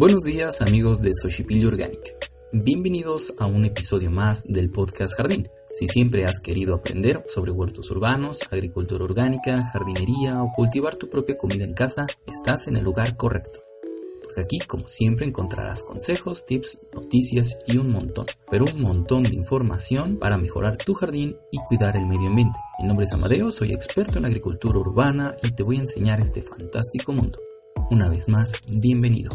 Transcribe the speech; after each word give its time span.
Buenos 0.00 0.24
días 0.24 0.62
amigos 0.62 1.02
de 1.02 1.12
Xochipilli 1.12 1.66
Organic. 1.66 2.16
Bienvenidos 2.54 3.34
a 3.38 3.44
un 3.44 3.66
episodio 3.66 4.10
más 4.10 4.44
del 4.48 4.70
podcast 4.70 5.14
Jardín. 5.14 5.46
Si 5.68 5.88
siempre 5.88 6.24
has 6.24 6.40
querido 6.40 6.74
aprender 6.74 7.22
sobre 7.26 7.50
huertos 7.50 7.90
urbanos, 7.90 8.40
agricultura 8.50 9.04
orgánica, 9.04 9.62
jardinería 9.62 10.42
o 10.42 10.52
cultivar 10.56 10.96
tu 10.96 11.10
propia 11.10 11.36
comida 11.36 11.64
en 11.64 11.74
casa, 11.74 12.06
estás 12.26 12.66
en 12.66 12.76
el 12.76 12.84
lugar 12.84 13.18
correcto. 13.18 13.60
Porque 14.22 14.40
aquí, 14.40 14.58
como 14.60 14.88
siempre, 14.88 15.26
encontrarás 15.26 15.84
consejos, 15.84 16.46
tips, 16.46 16.80
noticias 16.94 17.58
y 17.66 17.76
un 17.76 17.90
montón, 17.90 18.24
pero 18.50 18.64
un 18.74 18.80
montón 18.80 19.24
de 19.24 19.34
información 19.34 20.18
para 20.18 20.38
mejorar 20.38 20.78
tu 20.78 20.94
jardín 20.94 21.36
y 21.52 21.58
cuidar 21.68 21.98
el 21.98 22.06
medio 22.06 22.28
ambiente. 22.28 22.58
Mi 22.78 22.88
nombre 22.88 23.04
es 23.04 23.12
Amadeo, 23.12 23.50
soy 23.50 23.74
experto 23.74 24.18
en 24.18 24.24
agricultura 24.24 24.78
urbana 24.78 25.36
y 25.42 25.50
te 25.50 25.62
voy 25.62 25.76
a 25.76 25.80
enseñar 25.80 26.22
este 26.22 26.40
fantástico 26.40 27.12
mundo. 27.12 27.38
Una 27.90 28.08
vez 28.08 28.30
más, 28.30 28.54
bienvenido. 28.80 29.32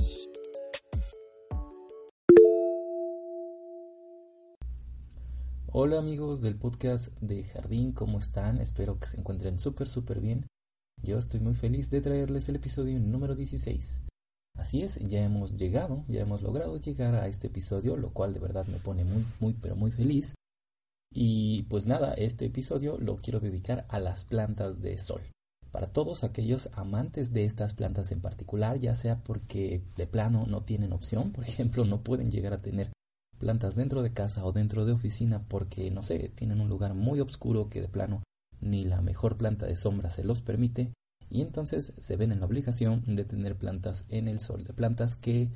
Hola 5.78 6.00
amigos 6.00 6.40
del 6.40 6.56
podcast 6.56 7.10
de 7.20 7.44
Jardín, 7.44 7.92
¿cómo 7.92 8.20
están? 8.20 8.62
Espero 8.62 8.98
que 8.98 9.08
se 9.08 9.20
encuentren 9.20 9.60
súper, 9.60 9.90
súper 9.90 10.22
bien. 10.22 10.48
Yo 11.04 11.18
estoy 11.18 11.42
muy 11.42 11.54
feliz 11.54 11.90
de 11.90 12.00
traerles 12.00 12.48
el 12.48 12.56
episodio 12.56 12.98
número 13.02 13.36
16. 13.36 14.02
Así 14.58 14.84
es, 14.84 14.98
ya 15.06 15.22
hemos 15.22 15.54
llegado, 15.54 16.06
ya 16.08 16.22
hemos 16.22 16.44
logrado 16.44 16.78
llegar 16.78 17.16
a 17.16 17.28
este 17.28 17.48
episodio, 17.48 17.98
lo 17.98 18.12
cual 18.14 18.34
de 18.34 18.40
verdad 18.40 18.66
me 18.68 18.78
pone 18.78 19.04
muy, 19.04 19.26
muy, 19.42 19.52
pero 19.52 19.76
muy 19.76 19.92
feliz. 19.92 20.34
Y 21.14 21.64
pues 21.64 21.88
nada, 21.88 22.14
este 22.14 22.46
episodio 22.46 22.98
lo 22.98 23.18
quiero 23.18 23.42
dedicar 23.42 23.86
a 23.90 24.00
las 24.00 24.24
plantas 24.24 24.82
de 24.82 24.98
sol. 24.98 25.24
Para 25.72 25.88
todos 25.88 26.24
aquellos 26.24 26.70
amantes 26.72 27.34
de 27.34 27.44
estas 27.44 27.74
plantas 27.74 28.14
en 28.14 28.22
particular, 28.22 28.80
ya 28.80 28.96
sea 28.96 29.22
porque 29.22 29.82
de 29.98 30.08
plano 30.08 30.46
no 30.48 30.64
tienen 30.64 30.94
opción, 30.94 31.34
por 31.34 31.44
ejemplo, 31.44 31.84
no 31.84 32.02
pueden 32.02 32.32
llegar 32.32 32.54
a 32.54 32.62
tener 32.62 32.96
plantas 33.38 33.76
dentro 33.76 34.02
de 34.02 34.14
casa 34.14 34.46
o 34.46 34.52
dentro 34.52 34.86
de 34.86 34.94
oficina 34.94 35.44
porque, 35.48 35.92
no 35.92 36.04
sé, 36.04 36.32
tienen 36.36 36.62
un 36.62 36.70
lugar 36.70 36.94
muy 36.94 37.20
oscuro 37.20 37.70
que 37.70 37.82
de 37.82 37.90
plano 37.90 38.24
ni 38.62 38.86
la 38.86 39.02
mejor 39.02 39.38
planta 39.38 39.66
de 39.66 39.76
sombra 39.76 40.10
se 40.10 40.24
los 40.24 40.42
permite 40.42 40.94
y 41.30 41.42
entonces 41.42 41.94
se 41.98 42.16
ven 42.18 42.32
en 42.32 42.40
la 42.40 42.46
obligación 42.46 43.04
de 43.16 43.26
tener 43.26 43.56
plantas 43.58 44.06
en 44.10 44.28
el 44.28 44.40
sol, 44.40 44.64
de 44.64 44.74
plantas 44.74 45.16
que 45.16 45.50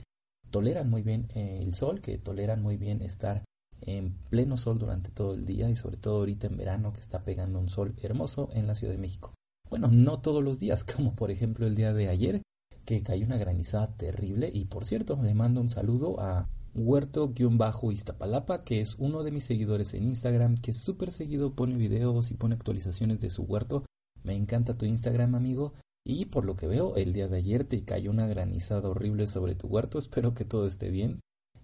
toleran 0.52 0.90
muy 0.90 1.02
bien 1.02 1.28
eh, 1.36 1.60
el 1.62 1.74
sol, 1.74 2.02
que 2.02 2.18
toleran 2.18 2.62
muy 2.62 2.78
bien 2.78 3.02
estar 3.02 3.44
en 3.82 4.16
pleno 4.30 4.58
sol 4.58 4.78
durante 4.78 5.12
todo 5.12 5.34
el 5.34 5.46
día 5.46 5.70
y 5.70 5.76
sobre 5.76 5.98
todo 5.98 6.20
ahorita 6.20 6.48
en 6.48 6.58
verano 6.58 6.92
que 6.92 7.00
está 7.00 7.24
pegando 7.24 7.60
un 7.60 7.70
sol 7.70 7.96
hermoso 8.02 8.50
en 8.52 8.68
la 8.68 8.76
Ciudad 8.76 8.94
de 8.94 9.00
México. 9.00 9.34
Bueno, 9.70 9.88
no 9.88 10.20
todos 10.20 10.44
los 10.44 10.60
días, 10.60 10.84
como 10.96 11.16
por 11.16 11.32
ejemplo 11.32 11.68
el 11.68 11.76
día 11.76 11.94
de 11.94 12.10
ayer, 12.10 12.42
que 12.86 13.04
cayó 13.04 13.26
una 13.26 13.38
granizada 13.38 13.96
terrible 13.96 14.50
y 14.54 14.66
por 14.66 14.86
cierto 14.86 15.22
le 15.22 15.36
mando 15.36 15.62
un 15.62 15.70
saludo 15.70 16.20
a 16.20 16.50
huerto-iztapalapa, 16.76 18.64
que 18.64 18.82
es 18.82 18.96
uno 19.00 19.24
de 19.24 19.32
mis 19.32 19.44
seguidores 19.44 19.94
en 19.94 20.08
Instagram, 20.08 20.58
que 20.58 20.74
súper 20.74 21.12
seguido 21.12 21.54
pone 21.54 21.78
videos 21.78 22.32
y 22.32 22.36
pone 22.36 22.56
actualizaciones 22.56 23.20
de 23.20 23.30
su 23.30 23.44
huerto. 23.44 23.86
Me 24.24 24.36
encanta 24.36 24.78
tu 24.78 24.86
Instagram, 24.86 25.36
amigo. 25.36 25.74
Y 26.06 26.26
por 26.26 26.46
lo 26.46 26.56
que 26.56 26.68
veo, 26.68 26.96
el 26.96 27.14
día 27.14 27.28
de 27.28 27.38
ayer 27.38 27.66
te 27.66 27.84
cayó 27.84 28.12
una 28.12 28.28
granizada 28.28 28.90
horrible 28.90 29.28
sobre 29.28 29.56
tu 29.56 29.68
huerto. 29.68 30.00
Espero 30.00 30.34
que 30.34 30.46
todo 30.46 30.66
esté 30.66 30.90
bien. 30.90 31.20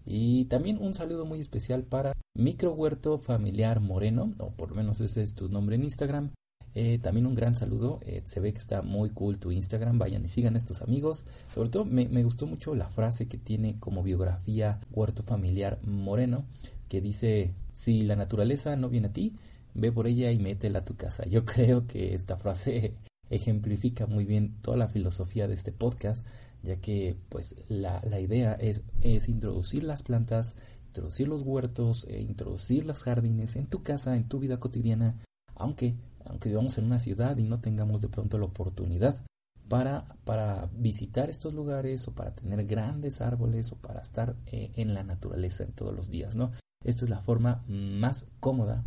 Y 0.06 0.45
también 0.45 0.78
un 0.80 0.94
saludo 0.94 1.26
muy 1.26 1.39
especial 1.39 1.83
para 1.83 2.14
Micro 2.36 2.73
Huerto 2.73 3.17
Familiar 3.17 3.80
Moreno, 3.80 4.33
o 4.38 4.52
por 4.52 4.70
lo 4.70 4.76
menos 4.76 5.02
ese 5.02 5.23
es 5.23 5.33
tu 5.33 5.50
nombre 5.50 5.76
en 5.76 5.83
Instagram, 5.83 6.31
eh, 6.75 6.99
también 7.01 7.25
un 7.25 7.35
gran 7.35 7.55
saludo. 7.55 8.01
Eh, 8.05 8.21
se 8.25 8.41
ve 8.41 8.51
que 8.51 8.59
está 8.59 8.81
muy 8.81 9.09
cool 9.09 9.39
tu 9.39 9.51
Instagram. 9.51 9.97
Vayan 9.97 10.25
y 10.25 10.27
sigan 10.27 10.57
estos 10.57 10.81
amigos. 10.81 11.23
Sobre 11.53 11.69
todo 11.69 11.85
me, 11.85 12.09
me, 12.09 12.23
gustó 12.23 12.47
mucho 12.47 12.75
la 12.75 12.89
frase 12.89 13.27
que 13.27 13.37
tiene 13.37 13.79
como 13.79 14.03
biografía 14.03 14.81
Huerto 14.91 15.23
Familiar 15.23 15.79
Moreno, 15.83 16.45
que 16.89 16.99
dice, 16.99 17.53
si 17.71 18.03
la 18.03 18.17
naturaleza 18.17 18.75
no 18.75 18.89
viene 18.89 19.08
a 19.08 19.14
ti, 19.14 19.33
ve 19.73 19.93
por 19.93 20.05
ella 20.05 20.31
y 20.31 20.39
métela 20.39 20.80
a 20.80 20.85
tu 20.85 20.95
casa. 20.95 21.25
Yo 21.25 21.45
creo 21.45 21.87
que 21.87 22.14
esta 22.14 22.35
frase 22.35 22.93
ejemplifica 23.30 24.05
muy 24.05 24.25
bien 24.25 24.55
toda 24.61 24.75
la 24.75 24.89
filosofía 24.89 25.47
de 25.47 25.53
este 25.53 25.71
podcast, 25.71 26.27
ya 26.61 26.75
que 26.75 27.15
pues 27.30 27.55
la, 27.69 28.02
la 28.03 28.19
idea 28.19 28.53
es, 28.53 28.83
es 28.99 29.30
introducir 29.30 29.83
las 29.85 30.03
plantas, 30.03 30.58
introducir 30.87 31.30
los 31.30 31.41
huertos, 31.41 32.05
e 32.09 32.19
introducir 32.19 32.85
los 32.85 33.03
jardines 33.03 33.55
en 33.55 33.67
tu 33.67 33.81
casa, 33.81 34.17
en 34.17 34.27
tu 34.27 34.39
vida 34.39 34.59
cotidiana, 34.59 35.15
aunque 35.55 35.95
aunque 36.25 36.49
vivamos 36.49 36.77
en 36.77 36.86
una 36.86 36.99
ciudad 36.99 37.37
y 37.37 37.43
no 37.43 37.59
tengamos 37.59 38.02
de 38.02 38.09
pronto 38.09 38.37
la 38.37 38.45
oportunidad 38.45 39.21
para, 39.67 40.05
para 40.25 40.69
visitar 40.73 41.30
estos 41.30 41.53
lugares 41.53 42.08
o 42.08 42.11
para 42.11 42.36
tener 42.36 42.65
grandes 42.65 43.21
árboles 43.21 43.71
o 43.71 43.77
para 43.77 44.02
estar 44.02 44.35
eh, 44.47 44.71
en 44.75 44.93
la 44.93 45.03
naturaleza 45.03 45.64
en 45.64 45.71
todos 45.71 45.95
los 45.95 46.09
días, 46.09 46.35
¿no? 46.35 46.52
Esta 46.83 47.05
es 47.05 47.09
la 47.09 47.21
forma 47.21 47.64
más 47.67 48.27
cómoda 48.39 48.83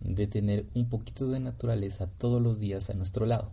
de 0.00 0.26
tener 0.26 0.66
un 0.74 0.88
poquito 0.88 1.28
de 1.28 1.40
naturaleza 1.40 2.08
todos 2.18 2.42
los 2.42 2.58
días 2.58 2.90
a 2.90 2.94
nuestro 2.94 3.26
lado. 3.26 3.52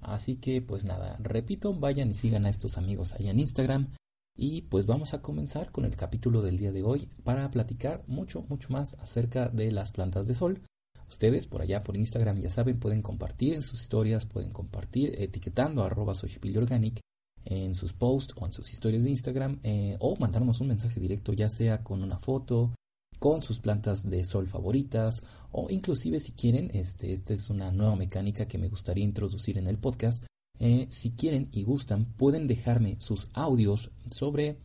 Así 0.00 0.36
que 0.36 0.62
pues 0.62 0.84
nada, 0.84 1.16
repito, 1.20 1.74
vayan 1.74 2.10
y 2.10 2.14
sigan 2.14 2.46
a 2.46 2.50
estos 2.50 2.78
amigos 2.78 3.12
allá 3.12 3.30
en 3.30 3.40
Instagram 3.40 3.88
y 4.36 4.62
pues 4.62 4.86
vamos 4.86 5.12
a 5.12 5.20
comenzar 5.20 5.70
con 5.70 5.84
el 5.84 5.96
capítulo 5.96 6.40
del 6.40 6.56
día 6.56 6.72
de 6.72 6.82
hoy 6.82 7.08
para 7.24 7.50
platicar 7.50 8.02
mucho, 8.06 8.44
mucho 8.48 8.70
más 8.70 8.94
acerca 8.94 9.48
de 9.48 9.70
las 9.72 9.90
plantas 9.90 10.26
de 10.26 10.34
sol 10.34 10.62
Ustedes 11.10 11.48
por 11.48 11.60
allá 11.60 11.82
por 11.82 11.96
Instagram 11.96 12.38
ya 12.38 12.50
saben, 12.50 12.78
pueden 12.78 13.02
compartir 13.02 13.54
en 13.54 13.62
sus 13.62 13.82
historias, 13.82 14.26
pueden 14.26 14.52
compartir 14.52 15.20
etiquetando 15.20 15.82
arroba 15.82 16.14
Organic 16.56 17.00
en 17.44 17.74
sus 17.74 17.92
posts 17.92 18.34
o 18.36 18.46
en 18.46 18.52
sus 18.52 18.72
historias 18.72 19.02
de 19.02 19.10
Instagram 19.10 19.58
eh, 19.64 19.96
o 19.98 20.14
mandarnos 20.16 20.60
un 20.60 20.68
mensaje 20.68 21.00
directo 21.00 21.32
ya 21.32 21.50
sea 21.50 21.82
con 21.82 22.04
una 22.04 22.18
foto, 22.18 22.76
con 23.18 23.42
sus 23.42 23.58
plantas 23.58 24.08
de 24.08 24.24
sol 24.24 24.46
favoritas 24.46 25.24
o 25.50 25.68
inclusive 25.68 26.20
si 26.20 26.30
quieren, 26.30 26.70
este, 26.74 27.12
esta 27.12 27.34
es 27.34 27.50
una 27.50 27.72
nueva 27.72 27.96
mecánica 27.96 28.46
que 28.46 28.58
me 28.58 28.68
gustaría 28.68 29.04
introducir 29.04 29.58
en 29.58 29.66
el 29.66 29.78
podcast, 29.78 30.24
eh, 30.60 30.86
si 30.90 31.10
quieren 31.10 31.48
y 31.50 31.64
gustan 31.64 32.04
pueden 32.04 32.46
dejarme 32.46 32.98
sus 33.00 33.26
audios 33.32 33.90
sobre 34.08 34.58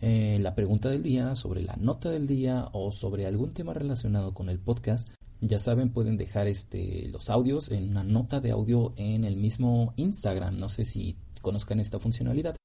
eh, 0.00 0.38
la 0.40 0.54
pregunta 0.54 0.90
del 0.90 1.02
día, 1.02 1.34
sobre 1.34 1.62
la 1.62 1.74
nota 1.74 2.10
del 2.10 2.28
día 2.28 2.68
o 2.72 2.92
sobre 2.92 3.26
algún 3.26 3.52
tema 3.52 3.74
relacionado 3.74 4.32
con 4.32 4.48
el 4.48 4.60
podcast 4.60 5.08
ya 5.40 5.58
saben, 5.58 5.90
pueden 5.90 6.16
dejar 6.16 6.48
este, 6.48 7.08
los 7.08 7.30
audios 7.30 7.70
en 7.70 7.90
una 7.90 8.04
nota 8.04 8.40
de 8.40 8.50
audio 8.50 8.92
en 8.96 9.24
el 9.24 9.36
mismo 9.36 9.92
Instagram. 9.96 10.58
No 10.58 10.68
sé 10.68 10.84
si 10.84 11.16
conozcan 11.42 11.80
esta 11.80 11.98
funcionalidad, 11.98 12.56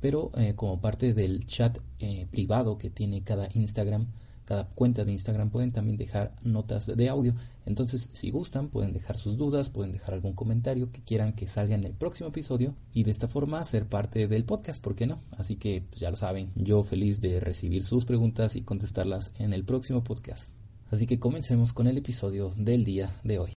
pero 0.00 0.30
eh, 0.36 0.54
como 0.54 0.80
parte 0.80 1.12
del 1.12 1.46
chat 1.46 1.78
eh, 1.98 2.26
privado 2.30 2.78
que 2.78 2.90
tiene 2.90 3.22
cada 3.22 3.48
Instagram, 3.52 4.08
cada 4.44 4.68
cuenta 4.68 5.04
de 5.04 5.12
Instagram, 5.12 5.50
pueden 5.50 5.72
también 5.72 5.96
dejar 5.96 6.34
notas 6.42 6.90
de 6.94 7.08
audio. 7.08 7.34
Entonces, 7.66 8.10
si 8.12 8.30
gustan, 8.30 8.68
pueden 8.68 8.92
dejar 8.92 9.16
sus 9.16 9.36
dudas, 9.36 9.70
pueden 9.70 9.92
dejar 9.92 10.14
algún 10.14 10.34
comentario 10.34 10.90
que 10.92 11.02
quieran 11.02 11.32
que 11.32 11.46
salga 11.46 11.74
en 11.74 11.84
el 11.84 11.92
próximo 11.92 12.28
episodio 12.28 12.74
y 12.92 13.04
de 13.04 13.10
esta 13.10 13.28
forma 13.28 13.64
ser 13.64 13.86
parte 13.86 14.28
del 14.28 14.44
podcast, 14.44 14.82
¿por 14.82 14.94
qué 14.94 15.06
no? 15.06 15.18
Así 15.38 15.56
que, 15.56 15.82
pues 15.88 16.00
ya 16.00 16.10
lo 16.10 16.16
saben, 16.16 16.50
yo 16.54 16.82
feliz 16.82 17.20
de 17.20 17.40
recibir 17.40 17.84
sus 17.84 18.04
preguntas 18.04 18.56
y 18.56 18.62
contestarlas 18.62 19.32
en 19.38 19.52
el 19.52 19.64
próximo 19.64 20.04
podcast. 20.04 20.52
Así 20.90 21.06
que 21.06 21.18
comencemos 21.18 21.72
con 21.72 21.86
el 21.86 21.98
episodio 21.98 22.50
del 22.56 22.84
día 22.84 23.20
de 23.24 23.38
hoy. 23.38 23.52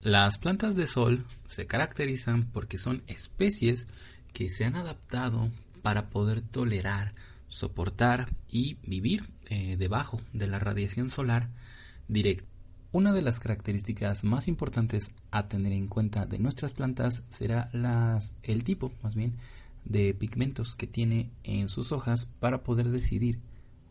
Las 0.00 0.38
plantas 0.38 0.76
de 0.76 0.86
sol 0.86 1.26
se 1.46 1.66
caracterizan 1.66 2.50
porque 2.50 2.78
son 2.78 3.02
especies 3.06 3.86
que 4.32 4.48
se 4.48 4.64
han 4.64 4.76
adaptado 4.76 5.50
para 5.82 6.08
poder 6.08 6.40
tolerar, 6.40 7.14
soportar 7.48 8.30
y 8.48 8.78
vivir 8.86 9.28
eh, 9.46 9.76
debajo 9.76 10.20
de 10.32 10.46
la 10.46 10.58
radiación 10.58 11.10
solar 11.10 11.50
directa. 12.08 12.44
Una 12.92 13.12
de 13.12 13.22
las 13.22 13.38
características 13.38 14.24
más 14.24 14.48
importantes 14.48 15.10
a 15.30 15.48
tener 15.48 15.72
en 15.72 15.86
cuenta 15.86 16.26
de 16.26 16.38
nuestras 16.38 16.72
plantas 16.72 17.22
será 17.28 17.70
el 18.42 18.64
tipo, 18.64 18.90
más 19.02 19.14
bien, 19.14 19.34
de 19.84 20.12
pigmentos 20.14 20.74
que 20.74 20.86
tiene 20.86 21.30
en 21.44 21.68
sus 21.68 21.92
hojas 21.92 22.26
para 22.26 22.62
poder 22.62 22.88
decidir 22.88 23.38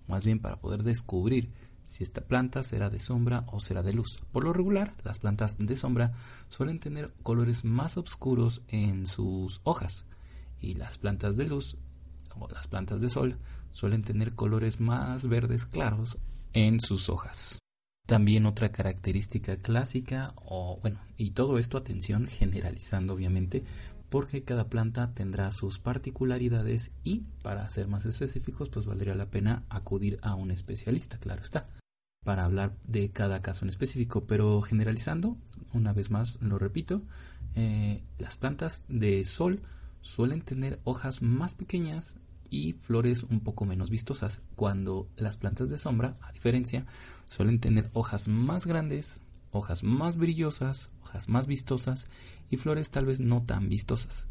más 0.10 0.26
bien 0.26 0.40
para 0.40 0.60
poder 0.60 0.84
descubrir 0.84 1.54
si 1.84 2.04
esta 2.04 2.22
planta 2.22 2.62
será 2.62 2.90
de 2.90 3.00
sombra 3.00 3.46
o 3.48 3.60
será 3.60 3.82
de 3.82 3.94
luz. 3.94 4.20
Por 4.32 4.44
lo 4.44 4.54
regular, 4.54 4.94
las 5.04 5.20
plantas 5.20 5.58
de 5.58 5.76
sombra 5.76 6.12
suelen 6.50 6.80
tener 6.80 7.14
colores 7.24 7.66
más 7.66 7.98
oscuros 7.98 8.62
en 8.68 9.08
sus 9.08 9.62
hojas 9.64 10.06
y 10.60 10.76
las 10.76 10.98
plantas 10.98 11.38
de 11.38 11.46
luz 11.46 11.78
o 12.38 12.48
las 12.50 12.68
plantas 12.68 13.02
de 13.02 13.10
sol 13.10 13.38
suelen 13.72 14.04
tener 14.04 14.36
colores 14.36 14.80
más 14.80 15.28
verdes 15.28 15.66
claros 15.66 16.18
en 16.54 16.80
sus 16.80 17.10
hojas. 17.10 17.60
También 18.06 18.48
otra 18.48 18.70
característica 18.70 19.58
clásica, 19.58 20.34
o 20.36 20.80
bueno, 20.82 21.00
y 21.16 21.32
todo 21.32 21.60
esto 21.60 21.78
atención 21.78 22.26
generalizando 22.26 23.14
obviamente, 23.14 23.64
porque 24.10 24.44
cada 24.44 24.68
planta 24.68 25.14
tendrá 25.14 25.52
sus 25.52 25.80
particularidades 25.80 26.92
y 27.04 27.22
para 27.42 27.70
ser 27.70 27.88
más 27.88 28.06
específicos 28.06 28.70
pues 28.70 28.86
valdría 28.86 29.16
la 29.16 29.30
pena 29.30 29.64
acudir 29.70 30.20
a 30.22 30.36
un 30.36 30.52
especialista, 30.52 31.18
claro 31.18 31.42
está, 31.42 31.68
para 32.24 32.46
hablar 32.46 32.76
de 32.86 33.10
cada 33.10 33.42
caso 33.42 33.66
en 33.66 33.70
específico, 33.70 34.26
pero 34.26 34.62
generalizando, 34.62 35.38
una 35.74 35.94
vez 35.94 36.10
más 36.10 36.40
lo 36.42 36.58
repito, 36.60 37.04
eh, 37.56 38.04
las 38.18 38.38
plantas 38.38 38.84
de 38.88 39.24
sol 39.26 39.62
suelen 40.02 40.42
tener 40.42 40.80
hojas 40.84 41.22
más 41.22 41.56
pequeñas 41.56 42.16
y 42.50 42.74
flores 42.74 43.24
un 43.24 43.42
poco 43.42 43.66
menos 43.66 43.90
vistosas, 43.90 44.42
cuando 44.56 45.08
las 45.16 45.38
plantas 45.38 45.70
de 45.70 45.78
sombra, 45.78 46.18
a 46.22 46.32
diferencia, 46.32 46.86
suelen 47.30 47.60
tener 47.60 47.90
hojas 47.94 48.28
más 48.28 48.66
grandes, 48.66 49.22
hojas 49.52 49.84
más 49.84 50.18
brillosas, 50.18 50.90
hojas 51.02 51.30
más 51.30 51.48
vistosas 51.48 52.06
y 52.50 52.58
flores 52.58 52.92
tal 52.92 53.06
vez 53.06 53.20
no 53.20 53.44
tan 53.44 53.70
vistosas. 53.70 54.28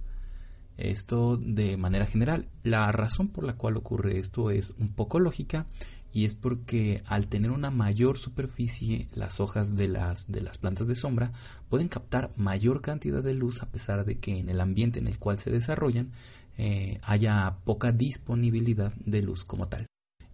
Esto 0.77 1.37
de 1.37 1.77
manera 1.77 2.07
general. 2.07 2.49
La 2.63 2.91
razón 2.93 3.29
por 3.29 3.45
la 3.45 3.55
cual 3.55 3.77
ocurre 3.77 4.19
esto 4.19 4.51
es 4.51 4.71
un 4.79 4.93
poco 4.93 5.19
lógica 5.19 5.67
y 6.13 6.25
es 6.25 6.35
porque 6.35 7.03
al 7.07 7.27
tener 7.27 7.51
una 7.51 7.71
mayor 7.71 8.17
superficie 8.17 9.09
las 9.15 9.41
hojas 9.41 9.77
de 9.77 9.89
las, 9.89 10.31
de 10.31 10.41
las 10.41 10.57
plantas 10.57 10.87
de 10.87 10.95
sombra 10.95 11.33
pueden 11.69 11.89
captar 11.89 12.31
mayor 12.37 12.81
cantidad 12.81 13.23
de 13.23 13.35
luz 13.35 13.63
a 13.63 13.71
pesar 13.71 14.05
de 14.05 14.19
que 14.19 14.39
en 14.39 14.49
el 14.49 14.61
ambiente 14.61 15.01
en 15.01 15.09
el 15.09 15.19
cual 15.19 15.39
se 15.39 15.51
desarrollan 15.51 16.13
eh, 16.57 17.01
haya 17.03 17.59
poca 17.65 17.93
disponibilidad 17.93 18.93
de 18.95 19.23
luz 19.23 19.45
como 19.45 19.69
tal. 19.69 19.87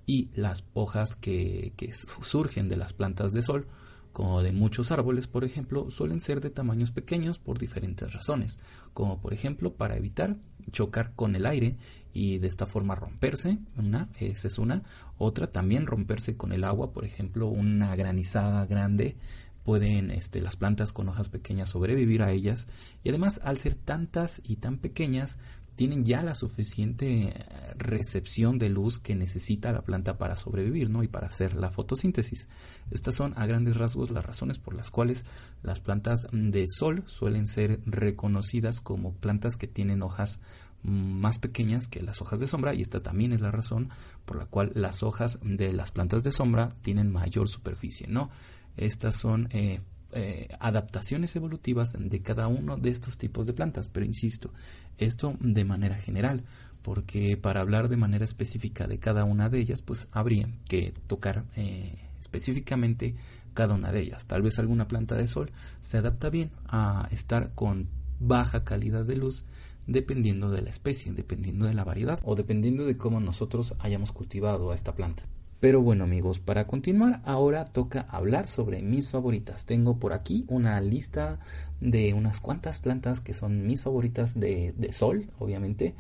Y 0.07 0.31
las 0.35 0.65
hojas 0.75 1.15
que, 1.15 1.73
que 1.77 1.93
surgen 1.95 2.69
de 2.69 2.77
las 2.77 2.93
plantas 2.93 3.33
de 3.33 3.43
sol 3.43 3.67
como 4.15 4.43
de 4.43 4.53
muchos 4.53 4.93
árboles, 4.93 5.27
por 5.27 5.45
ejemplo, 5.45 5.91
suelen 5.91 6.21
ser 6.21 6.41
de 6.41 6.49
tamaños 6.49 6.93
pequeños 6.93 7.41
por 7.41 7.59
diferentes 7.59 8.13
razones, 8.13 8.61
como 8.93 9.21
por 9.21 9.35
ejemplo 9.35 9.75
para 9.75 9.97
evitar 9.97 10.37
chocar 10.71 11.13
con 11.17 11.35
el 11.35 11.45
aire 11.45 11.77
y 12.13 12.39
de 12.39 12.47
esta 12.47 12.65
forma 12.65 12.95
romperse, 12.95 13.59
una, 13.77 14.09
esa 14.21 14.47
es 14.47 14.59
una, 14.59 14.85
otra 15.19 15.49
también 15.49 15.87
romperse 15.87 16.37
con 16.37 16.53
el 16.53 16.63
agua, 16.63 16.93
por 16.93 17.05
ejemplo, 17.05 17.49
una 17.49 17.97
granizada 17.97 18.65
grande 18.67 19.17
pueden 19.65 20.11
este, 20.11 20.41
las 20.41 20.57
plantas 20.57 20.93
con 20.93 21.09
hojas 21.09 21.29
pequeñas 21.29 21.71
sobrevivir 21.71 22.23
a 22.23 22.31
ellas. 22.31 22.69
Y 23.03 23.09
además 23.09 23.41
al 23.43 23.57
ser 23.57 23.75
tantas 23.75 24.41
y 24.45 24.57
tan 24.57 24.77
pequeñas 24.79 25.39
tienen 25.77 26.05
ya 26.05 26.23
la 26.23 26.35
suficiente 26.35 27.29
eh, 27.29 27.35
recepción 27.77 28.59
de 28.59 28.69
luz 28.69 28.99
que 28.99 29.15
necesita 29.15 29.73
la 29.73 29.83
planta 29.83 30.19
para 30.19 30.37
sobrevivir 30.37 30.91
¿no? 30.91 31.03
y 31.03 31.09
para 31.09 31.27
hacer 31.27 31.55
la 31.55 31.71
fotosíntesis. 31.71 32.49
Estas 32.91 33.15
son 33.15 33.35
a 33.37 33.47
grandes 33.47 33.77
rasgos 33.77 34.11
las 34.11 34.25
razones 34.25 34.59
por 34.59 34.75
las 34.75 34.91
cuales 34.91 35.25
las 35.63 35.81
plantas 35.81 36.27
de 36.33 36.67
sol 36.69 37.05
suelen 37.07 37.47
ser 37.47 37.81
reconocidas 37.87 38.81
como 38.81 39.15
plantas 39.15 39.57
que 39.57 39.67
tienen 39.67 40.03
hojas 40.03 40.41
más 40.85 41.39
pequeñas 41.39 41.89
que 41.89 42.03
las 42.03 42.21
hojas 42.21 42.41
de 42.41 42.47
sombra 42.47 42.75
y 42.75 42.83
esta 42.83 43.01
también 43.01 43.33
es 43.33 43.41
la 43.41 43.51
razón 43.51 43.89
por 44.27 44.37
la 44.37 44.45
cual 44.45 44.71
las 44.75 45.03
hojas 45.03 45.39
de 45.43 45.73
las 45.73 45.93
plantas 45.93 46.23
de 46.23 46.31
sombra 46.31 46.69
tienen 46.83 47.11
mayor 47.11 47.49
superficie. 47.49 48.07
¿no? 48.07 48.31
Estas 48.77 49.17
son 49.17 49.49
eh, 49.51 49.81
eh, 50.15 50.49
adaptaciones 50.61 51.35
evolutivas 51.37 51.97
de 51.99 52.23
cada 52.23 52.49
uno 52.49 52.77
de 52.77 52.91
estos 52.91 53.19
tipos 53.19 53.47
de 53.47 53.53
plantas, 53.53 53.89
pero 53.89 54.07
insisto, 54.07 54.53
esto 54.97 55.37
de 55.41 55.65
manera 55.65 55.97
general, 55.97 56.45
porque 56.83 57.37
para 57.37 57.61
hablar 57.61 57.89
de 57.89 57.97
manera 57.97 58.25
específica 58.25 58.87
de 58.87 58.99
cada 58.99 59.25
una 59.25 59.49
de 59.49 59.59
ellas, 59.59 59.83
pues 59.83 60.09
habría 60.13 60.49
que 60.69 60.95
tocar 61.07 61.45
eh, 61.57 61.99
específicamente 62.21 63.15
cada 63.55 63.75
una 63.75 63.93
de 63.93 64.01
ellas. 64.01 64.27
Tal 64.27 64.43
vez 64.43 64.59
alguna 64.59 64.89
planta 64.89 65.15
de 65.15 65.27
sol 65.27 65.51
se 65.81 65.99
adapta 65.99 66.31
bien 66.31 66.51
a 66.67 67.09
estar 67.11 67.53
con 67.55 67.89
baja 68.21 68.65
calidad 68.65 69.05
de 69.05 69.17
luz 69.17 69.45
dependiendo 69.87 70.51
de 70.51 70.63
la 70.63 70.71
especie, 70.71 71.13
dependiendo 71.13 71.67
de 71.67 71.75
la 71.75 71.85
variedad 71.85 72.21
o 72.25 72.35
dependiendo 72.35 72.85
de 72.85 72.97
cómo 72.97 73.21
nosotros 73.21 73.75
hayamos 73.79 74.13
cultivado 74.13 74.71
a 74.71 74.75
esta 74.75 74.95
planta. 74.95 75.25
Pero 75.65 75.81
bueno 75.81 76.05
amigos, 76.05 76.41
para 76.41 76.67
continuar 76.67 77.23
ahora 77.25 77.65
toca 77.65 78.03
hablar 78.11 78.49
sobre 78.49 78.83
mis 78.83 79.11
favoritas. 79.11 79.65
Tengo 79.65 79.99
por 79.99 80.13
aquí 80.13 80.45
una 80.49 80.79
lista 80.83 81.39
de 81.81 82.13
unas 82.13 82.39
cuantas 82.41 82.81
plantas 82.81 83.21
que 83.21 83.33
son 83.33 83.67
mis 83.67 83.81
favoritas 83.81 84.39
de, 84.39 84.75
sol, 84.93 85.31
obviamente, 85.39 85.95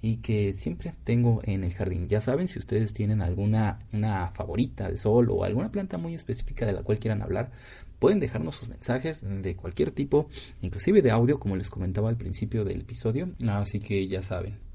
y 0.00 0.18
que 0.18 0.52
siempre 0.52 0.94
tengo 1.02 1.40
en 1.42 1.64
el 1.64 1.74
jardín. 1.74 2.06
Ya 2.06 2.20
saben, 2.20 2.46
si 2.46 2.60
ustedes 2.60 2.92
tienen 2.92 3.20
alguna 3.20 3.80
una 3.92 4.28
favorita 4.28 4.88
de 4.88 4.96
sol 4.96 5.30
o 5.32 5.42
alguna 5.42 5.72
planta 5.72 5.98
muy 5.98 6.14
específica 6.14 6.64
de 6.64 6.74
la 6.74 6.84
cual 6.84 7.00
quieran 7.00 7.20
hablar, 7.20 7.50
pueden 7.98 8.20
dejarnos 8.20 8.54
sus 8.54 8.68
mensajes 8.68 9.24
de 9.24 9.56
cualquier 9.56 9.90
tipo, 9.90 10.28
inclusive 10.62 11.02
de 11.02 11.10
audio, 11.10 11.40
como 11.40 11.56
les 11.56 11.70
comentaba 11.70 12.08
al 12.08 12.18
principio 12.18 12.64
del 12.64 12.82
episodio. 12.82 13.30
Así 13.48 13.80
que 13.80 14.06
ya 14.06 14.22
saben, 14.22 14.67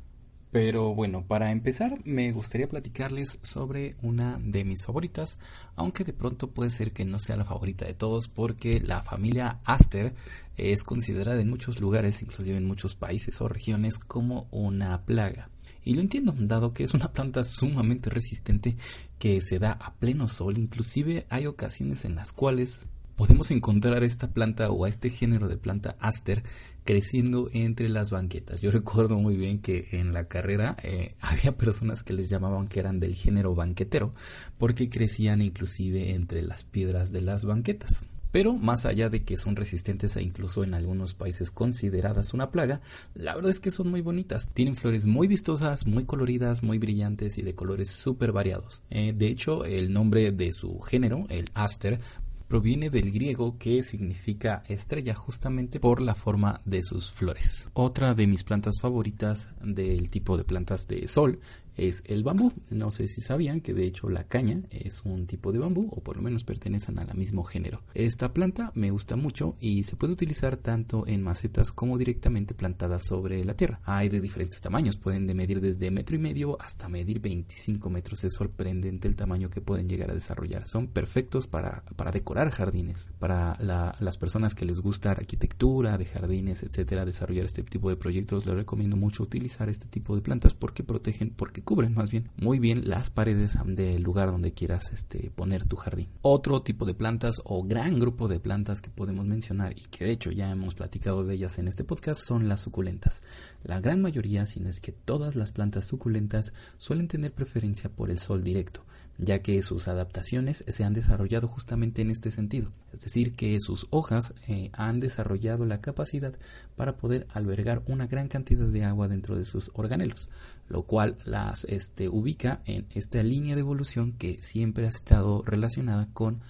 pero 0.54 0.94
bueno, 0.94 1.26
para 1.26 1.52
empezar 1.52 1.98
me 2.06 2.32
gustaría 2.32 2.68
platicarles 2.68 3.40
sobre 3.42 3.96
una 4.04 4.38
de 4.40 4.64
mis 4.64 4.86
favoritas, 4.86 5.40
aunque 5.76 6.04
de 6.04 6.14
pronto 6.14 6.52
puede 6.52 6.70
ser 6.70 6.94
que 6.94 7.06
no 7.06 7.18
sea 7.18 7.38
la 7.38 7.44
favorita 7.44 7.86
de 7.86 7.96
todos 7.96 8.28
porque 8.28 8.80
la 8.80 9.02
familia 9.02 9.62
Aster 9.66 10.14
es 10.56 10.84
considerada 10.84 11.42
en 11.42 11.50
muchos 11.50 11.82
lugares, 11.82 12.22
inclusive 12.22 12.56
en 12.56 12.68
muchos 12.68 12.94
países 12.94 13.42
o 13.42 13.48
regiones, 13.48 13.98
como 13.98 14.48
una 14.52 15.02
plaga. 15.02 15.50
Y 15.84 15.96
lo 15.96 16.02
entiendo, 16.02 16.36
dado 16.38 16.72
que 16.72 16.84
es 16.84 16.94
una 16.94 17.12
planta 17.12 17.44
sumamente 17.44 18.12
resistente 18.12 18.78
que 19.18 19.42
se 19.42 19.58
da 19.58 19.72
a 19.72 19.96
pleno 19.96 20.28
sol, 20.28 20.60
inclusive 20.60 21.26
hay 21.30 21.48
ocasiones 21.48 22.06
en 22.06 22.14
las 22.14 22.32
cuales 22.32 22.88
podemos 23.16 23.52
encontrar 23.52 24.04
esta 24.04 24.28
planta 24.28 24.70
o 24.70 24.86
a 24.86 24.90
este 24.90 25.10
género 25.10 25.48
de 25.48 25.58
planta 25.58 25.96
Aster 26.00 26.44
creciendo 26.84 27.50
entre 27.54 27.90
las 27.90 28.12
banquetas. 28.12 28.62
Yo 28.62 28.72
recuerdo 28.72 29.18
muy 29.18 29.36
bien 29.36 29.60
que 29.60 29.88
en 29.92 30.14
la 30.14 30.28
carrera 30.28 30.76
eh, 30.84 31.16
había 31.22 31.56
personas 31.58 32.04
que 32.04 32.14
les 32.14 32.30
llamaban 32.30 32.68
que 32.68 32.80
eran 32.80 33.00
del 33.00 33.16
género 33.16 33.56
banquetero 33.56 34.14
porque 34.58 34.90
crecían 34.90 35.42
inclusive 35.42 36.12
entre 36.14 36.42
las 36.42 36.64
piedras 36.64 37.12
de 37.12 37.22
las 37.22 37.46
banquetas. 37.46 38.06
Pero 38.34 38.54
más 38.54 38.88
allá 38.88 39.10
de 39.10 39.22
que 39.24 39.38
son 39.38 39.56
resistentes 39.56 40.16
e 40.18 40.24
incluso 40.24 40.64
en 40.64 40.74
algunos 40.74 41.14
países 41.14 41.52
consideradas 41.52 42.34
una 42.34 42.50
plaga, 42.50 42.82
la 43.14 43.36
verdad 43.36 43.52
es 43.52 43.60
que 43.60 43.70
son 43.70 43.92
muy 43.92 44.02
bonitas. 44.02 44.50
Tienen 44.56 44.76
flores 44.76 45.06
muy 45.06 45.28
vistosas, 45.28 45.86
muy 45.86 46.06
coloridas, 46.06 46.64
muy 46.64 46.80
brillantes 46.80 47.38
y 47.38 47.44
de 47.44 47.54
colores 47.54 47.92
súper 47.92 48.32
variados. 48.32 48.82
Eh, 48.90 49.14
de 49.16 49.28
hecho, 49.28 49.66
el 49.66 49.94
nombre 49.94 50.32
de 50.32 50.52
su 50.52 50.80
género, 50.80 51.28
el 51.30 51.52
aster, 51.54 52.00
proviene 52.48 52.90
del 52.90 53.12
griego 53.12 53.58
que 53.58 53.84
significa 53.84 54.64
estrella 54.68 55.16
justamente 55.16 55.80
por 55.80 56.02
la 56.02 56.16
forma 56.16 56.62
de 56.66 56.84
sus 56.84 57.12
flores. 57.12 57.70
Otra 57.74 58.14
de 58.14 58.28
mis 58.28 58.44
plantas 58.44 58.80
favoritas 58.82 59.48
del 59.62 60.10
tipo 60.10 60.38
de 60.38 60.44
plantas 60.44 60.88
de 60.88 61.08
sol 61.08 61.40
es 61.76 62.04
el 62.06 62.24
bambú. 62.24 62.52
No 62.70 62.92
sé 62.92 63.08
si 63.08 63.22
sabían 63.22 63.62
que 63.62 63.74
de 63.74 63.86
hecho 63.86 64.10
la 64.10 64.26
caña 64.26 64.62
es 64.70 65.02
un 65.04 65.28
tipo 65.28 65.52
de 65.52 65.60
bambú 65.60 65.90
o 65.92 66.02
por 66.02 66.18
lo 66.18 66.24
menos 66.24 66.44
pertenecen 66.44 67.00
al 67.00 67.16
mismo 67.16 67.44
género. 67.44 67.82
Esta 67.94 68.34
planta 68.34 68.72
me 68.76 68.92
gusta 68.92 69.16
mucho 69.16 69.56
y 69.60 69.84
se 69.84 69.96
puede 69.96 70.14
utilizar 70.14 70.58
tanto 70.58 71.08
en 71.08 71.22
macetas 71.22 71.72
como 71.72 71.98
directamente 71.98 72.54
plantadas 72.54 73.06
sobre 73.06 73.44
la 73.44 73.56
tierra. 73.56 73.80
Hay 73.84 74.10
de 74.10 74.22
diferentes 74.22 74.62
tamaños, 74.62 74.98
pueden 74.98 75.28
de 75.28 75.34
medir 75.34 75.62
desde 75.62 75.92
metro 75.92 76.16
y 76.16 76.20
medio 76.20 76.62
hasta 76.62 76.90
medir 76.90 77.20
25 77.20 77.90
metros. 77.90 78.24
Es 78.24 78.34
sorprendente 78.34 79.08
el 79.08 79.16
tamaño 79.16 79.50
que 79.50 79.62
pueden 79.62 79.90
llegar 79.90 80.12
a 80.12 80.14
desarrollar. 80.14 80.68
Son 80.68 80.88
perfectos 80.88 81.48
para, 81.48 81.84
para 81.96 82.12
decorar 82.12 82.52
jardines, 82.52 83.10
para 83.20 83.58
las 83.60 84.18
personas 84.18 84.56
que 84.56 84.66
les 84.66 84.80
gusta 84.80 85.12
arquitectura 85.12 85.98
de 85.98 86.06
jardines, 86.06 86.64
etcétera, 86.64 87.06
desarrollar 87.06 87.46
este 87.46 87.64
tipo 87.64 87.90
de 87.90 87.96
proyectos. 87.96 88.46
Les 88.46 88.56
recomiendo 88.56 88.96
mucho 88.96 89.24
utilizar 89.24 89.70
este 89.70 89.88
tipo 89.88 90.16
de 90.16 90.22
plantas 90.22 90.54
porque 90.54 90.84
protegen, 90.84 91.32
porque 91.32 91.63
cubren 91.64 91.94
más 91.94 92.12
bien 92.12 92.30
muy 92.38 92.60
bien 92.60 92.90
las 92.90 93.10
paredes 93.10 93.58
del 93.66 94.04
lugar 94.04 94.32
donde 94.32 94.54
quieras 94.54 94.92
este, 94.94 95.32
poner 95.32 95.66
tu 95.66 95.76
jardín. 95.76 96.10
Otro 96.22 96.62
tipo 96.62 96.86
de 96.86 96.94
plantas 96.94 97.42
o 97.46 97.64
gran 97.64 98.00
grupo 98.00 98.28
de 98.28 98.40
plantas 98.40 98.82
que 98.82 98.90
podemos 98.90 99.26
mencionar 99.26 99.74
y 99.78 99.82
que 99.82 100.06
de 100.06 100.12
hecho 100.12 100.32
ya 100.32 100.52
hemos 100.52 100.76
platicado 100.76 101.24
de 101.24 101.36
ellas 101.36 101.58
en 101.60 101.68
este 101.68 101.84
podcast 101.84 102.22
son 102.22 102.48
las 102.48 102.62
suculentas. 102.62 103.22
La 103.64 103.80
gran 103.80 104.02
mayoría, 104.02 104.46
si 104.46 104.60
no 104.60 104.70
es 104.70 104.80
que 104.80 104.92
todas 104.92 105.36
las 105.36 105.52
plantas 105.52 105.88
suculentas 105.88 106.54
suelen 106.78 107.08
tener 107.08 107.34
preferencia 107.34 107.90
por 107.90 108.10
el 108.10 108.20
sol 108.20 108.44
directo 108.44 108.86
ya 109.18 109.40
que 109.40 109.62
sus 109.62 109.88
adaptaciones 109.88 110.64
se 110.68 110.84
han 110.84 110.94
desarrollado 110.94 111.48
justamente 111.48 112.02
en 112.02 112.12
este 112.12 112.32
sentido, 112.32 112.72
es 112.94 113.02
decir, 113.02 113.36
que 113.36 113.60
sus 113.60 113.88
hojas 113.90 114.34
eh, 114.48 114.70
han 114.74 115.00
desarrollado 115.00 115.66
la 115.66 115.82
capacidad 115.82 116.34
para 116.76 116.98
poder 116.98 117.28
albergar 117.34 117.84
una 117.88 118.08
gran 118.08 118.28
cantidad 118.28 118.66
de 118.66 118.84
agua 118.84 119.08
dentro 119.08 119.38
de 119.38 119.46
sus 119.46 119.72
organelos, 119.74 120.30
lo 120.68 120.84
cual 120.84 121.18
las 121.26 121.66
este, 121.66 122.10
ubica 122.10 122.62
en 122.66 122.86
esta 122.94 123.22
línea 123.22 123.56
de 123.56 123.62
evolución 123.62 124.14
que 124.14 124.42
siempre 124.42 124.86
ha 124.86 124.90
estado 124.90 125.44
relacionada 125.46 126.10
con 126.14 126.42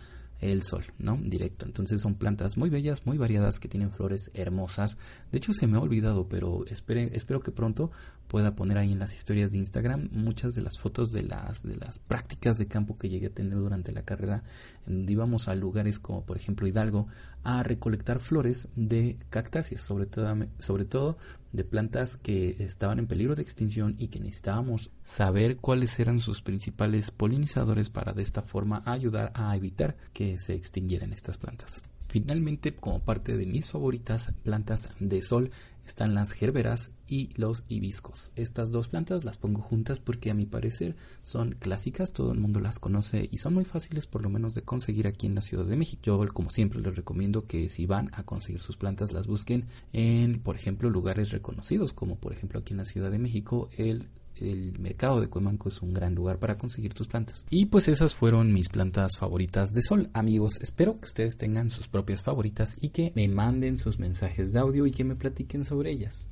el 0.51 0.63
sol, 0.63 0.83
¿no? 0.97 1.17
Directo. 1.21 1.65
Entonces 1.65 2.01
son 2.01 2.15
plantas 2.15 2.57
muy 2.57 2.69
bellas, 2.69 3.05
muy 3.05 3.17
variadas, 3.17 3.59
que 3.59 3.67
tienen 3.67 3.91
flores 3.91 4.29
hermosas. 4.33 4.97
De 5.31 5.38
hecho 5.38 5.53
se 5.53 5.67
me 5.67 5.77
ha 5.77 5.81
olvidado, 5.81 6.27
pero 6.27 6.65
espero 6.67 7.41
que 7.41 7.51
pronto 7.51 7.91
pueda 8.27 8.55
poner 8.55 8.77
ahí 8.77 8.91
en 8.91 9.00
las 9.00 9.15
historias 9.15 9.51
de 9.51 9.59
Instagram 9.59 10.09
muchas 10.12 10.53
de 10.53 10.62
las 10.62 10.79
fotos 10.79 11.12
de 11.12 11.23
las, 11.23 11.63
de 11.63 11.75
las 11.75 12.00
prácticas 12.00 12.57
de 12.57 12.67
campo 12.67 12.97
que 12.97 13.09
llegué 13.09 13.27
a 13.27 13.33
tener 13.33 13.55
durante 13.55 13.91
la 13.91 14.03
carrera, 14.03 14.43
en 14.88 14.97
donde 14.97 15.13
íbamos 15.13 15.47
a 15.47 15.55
lugares 15.55 16.00
como 16.00 16.25
por 16.25 16.38
ejemplo 16.38 16.67
Hidalgo 16.67 17.07
a 17.43 17.62
recolectar 17.63 18.19
flores 18.19 18.67
de 18.75 19.17
cactáceas, 19.29 19.81
sobre 19.81 20.05
todo, 20.05 20.35
sobre 20.57 20.85
todo 20.85 21.17
de 21.53 21.63
plantas 21.63 22.17
que 22.17 22.57
estaban 22.60 23.00
en 23.00 23.07
peligro 23.07 23.36
de 23.36 23.43
extinción 23.43 23.95
y 23.98 24.10
que 24.10 24.19
necesitábamos 24.19 24.91
saber 25.03 25.57
cuáles 25.57 25.98
eran 26.00 26.19
sus 26.19 26.41
principales 26.41 27.12
polinizadores 27.12 27.89
para 27.89 28.12
de 28.12 28.24
esta 28.24 28.41
forma 28.41 28.83
ayudar 28.86 29.31
a 29.36 29.55
evitar 29.55 29.95
que 30.12 30.38
se 30.39 30.55
extinguieran 30.55 31.13
estas 31.13 31.38
plantas. 31.38 31.81
Finalmente, 32.13 32.75
como 32.75 33.00
parte 33.00 33.36
de 33.36 33.48
mis 33.48 33.72
favoritas 33.72 34.34
plantas 34.43 34.89
de 35.00 35.24
sol, 35.24 35.50
están 35.84 36.13
las 36.13 36.32
gerberas 36.32 36.91
y 37.08 37.29
los 37.38 37.63
hibiscos. 37.70 38.32
Estas 38.36 38.70
dos 38.70 38.88
plantas 38.88 39.24
las 39.24 39.39
pongo 39.39 39.63
juntas 39.63 40.00
porque 40.00 40.29
a 40.29 40.36
mi 40.36 40.46
parecer 40.46 40.96
son 41.24 41.55
clásicas, 41.60 42.13
todo 42.13 42.32
el 42.32 42.39
mundo 42.39 42.60
las 42.60 42.77
conoce 42.77 43.29
y 43.32 43.39
son 43.39 43.55
muy 43.55 43.65
fáciles 43.65 44.05
por 44.05 44.22
lo 44.22 44.29
menos 44.29 44.53
de 44.53 44.62
conseguir 44.62 45.08
aquí 45.08 45.25
en 45.25 45.34
la 45.34 45.41
Ciudad 45.41 45.65
de 45.65 45.75
México. 45.75 46.03
Yo 46.03 46.24
como 46.27 46.51
siempre 46.51 46.79
les 46.82 46.96
recomiendo 46.96 47.48
que 47.48 47.67
si 47.67 47.88
van 47.88 48.12
a 48.13 48.22
conseguir 48.22 48.62
sus 48.62 48.77
plantas 48.77 49.12
las 49.12 49.25
busquen 49.25 49.65
en, 49.91 50.39
por 50.39 50.55
ejemplo, 50.55 50.91
lugares 50.91 51.32
reconocidos 51.32 51.93
como 51.93 52.17
por 52.17 52.32
ejemplo 52.32 52.60
aquí 52.60 52.74
en 52.74 52.77
la 52.77 52.86
Ciudad 52.86 53.10
de 53.10 53.17
México 53.17 53.70
el 53.75 54.08
el 54.39 54.79
mercado 54.79 55.21
de 55.21 55.27
Cuemanco 55.27 55.69
es 55.69 55.81
un 55.81 55.93
gran 55.93 56.15
lugar 56.15 56.39
para 56.39 56.57
conseguir 56.57 56.93
tus 56.93 57.07
plantas. 57.07 57.45
Y 57.49 57.67
pues 57.67 57.87
esas 57.87 58.15
fueron 58.15 58.51
mis 58.51 58.69
plantas 58.69 59.17
favoritas 59.17 59.71
de 59.71 59.81
sol. 59.81 60.09
Amigos, 60.13 60.59
espero 60.61 60.99
que 60.99 61.05
ustedes 61.05 61.37
tengan 61.37 61.69
sus 61.69 61.87
propias 61.87 62.23
favoritas 62.23 62.75
y 62.79 62.89
que 62.89 63.11
me 63.15 63.27
manden 63.27 63.77
sus 63.77 63.99
mensajes 63.99 64.51
de 64.51 64.59
audio 64.59 64.85
y 64.85 64.91
que 64.91 65.03
me 65.03 65.15
platiquen 65.15 65.63
sobre 65.63 65.91
ellas. 65.91 66.25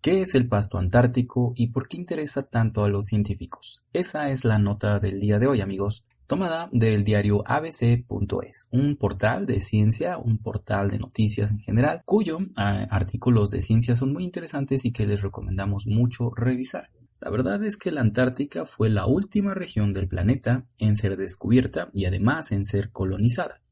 ¿Qué 0.00 0.20
es 0.20 0.34
el 0.34 0.48
pasto 0.48 0.76
antártico 0.76 1.54
y 1.56 1.68
por 1.68 1.88
qué 1.88 1.96
interesa 1.96 2.42
tanto 2.42 2.84
a 2.84 2.88
los 2.88 3.06
científicos? 3.06 3.84
Esa 3.94 4.28
es 4.30 4.44
la 4.44 4.58
nota 4.58 4.98
del 4.98 5.18
día 5.18 5.38
de 5.38 5.46
hoy, 5.46 5.62
amigos 5.62 6.04
tomada 6.26 6.68
del 6.72 7.04
diario 7.04 7.42
abc.es, 7.46 8.68
un 8.70 8.96
portal 8.96 9.46
de 9.46 9.60
ciencia, 9.60 10.18
un 10.18 10.38
portal 10.38 10.90
de 10.90 10.98
noticias 10.98 11.50
en 11.50 11.60
general, 11.60 12.02
cuyos 12.04 12.42
ah, 12.56 12.86
artículos 12.90 13.50
de 13.50 13.62
ciencia 13.62 13.96
son 13.96 14.12
muy 14.12 14.24
interesantes 14.24 14.84
y 14.84 14.92
que 14.92 15.06
les 15.06 15.22
recomendamos 15.22 15.86
mucho 15.86 16.30
revisar. 16.30 16.90
La 17.20 17.30
verdad 17.30 17.62
es 17.64 17.76
que 17.76 17.90
la 17.90 18.02
Antártica 18.02 18.66
fue 18.66 18.90
la 18.90 19.06
última 19.06 19.54
región 19.54 19.92
del 19.92 20.08
planeta 20.08 20.66
en 20.78 20.96
ser 20.96 21.16
descubierta 21.16 21.88
y 21.92 22.04
además 22.04 22.52
en 22.52 22.64
ser 22.64 22.90
colonizada, 22.90 23.62